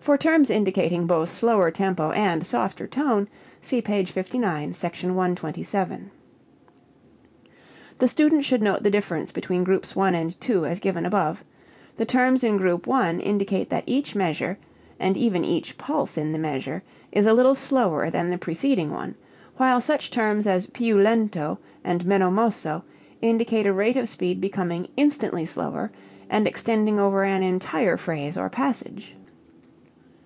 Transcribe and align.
(For 0.00 0.16
terms 0.16 0.48
indicating 0.48 1.08
both 1.08 1.28
slower 1.28 1.72
tempo 1.72 2.12
and 2.12 2.46
softer 2.46 2.86
tone, 2.86 3.26
see 3.60 3.82
page 3.82 4.12
59, 4.12 4.72
Sec. 4.72 4.94
127.) 4.94 6.10
The 7.98 8.06
student 8.08 8.44
should 8.44 8.62
note 8.62 8.84
the 8.84 8.92
difference 8.92 9.32
between 9.32 9.64
groups 9.64 9.96
1 9.96 10.14
and 10.14 10.40
2 10.40 10.64
as 10.66 10.78
given 10.78 11.04
above: 11.04 11.42
the 11.96 12.04
terms 12.04 12.44
in 12.44 12.58
group 12.58 12.86
1 12.86 13.18
indicate 13.18 13.68
that 13.70 13.82
each 13.88 14.14
measure, 14.14 14.56
and 15.00 15.16
even 15.16 15.44
each 15.44 15.76
pulse 15.76 16.16
in 16.16 16.30
the 16.30 16.38
measure, 16.38 16.84
is 17.10 17.26
a 17.26 17.34
little 17.34 17.56
slower 17.56 18.08
than 18.08 18.30
the 18.30 18.38
preceding 18.38 18.92
one, 18.92 19.16
while 19.56 19.80
such 19.80 20.12
terms 20.12 20.46
as 20.46 20.68
più 20.68 20.94
lento 21.02 21.58
and 21.82 22.06
meno 22.06 22.30
mosso 22.30 22.84
indicate 23.20 23.66
a 23.66 23.72
rate 23.72 23.96
of 23.96 24.08
speed 24.08 24.40
becoming 24.40 24.86
instantly 24.96 25.44
slower 25.44 25.90
and 26.30 26.46
extending 26.46 27.00
over 27.00 27.24
an 27.24 27.42
entire 27.42 27.96
phrase 27.96 28.38
or 28.38 28.48
passage. 28.48 29.16